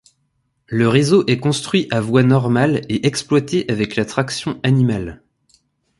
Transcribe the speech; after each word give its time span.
Le 0.65 0.87
réseau 0.87 1.23
est 1.27 1.37
construit 1.37 1.85
à 1.91 2.01
voie 2.01 2.23
normale 2.23 2.81
et 2.89 3.05
exploité 3.05 3.69
avec 3.69 3.95
la 3.95 4.03
traction 4.03 4.59
animale. 4.63 5.21